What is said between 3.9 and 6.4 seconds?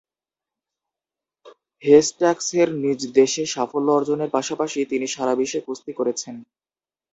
অর্জনের পাশাপাশি তিনি সারা বিশ্বে কুস্তি করেছেন।